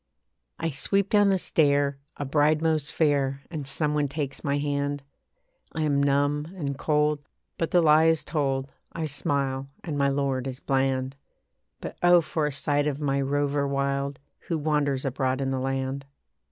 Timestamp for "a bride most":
2.17-2.91